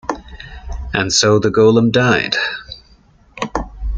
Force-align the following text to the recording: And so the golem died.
And 0.95 1.13
so 1.13 1.37
the 1.37 1.51
golem 1.51 1.91
died. 1.91 2.35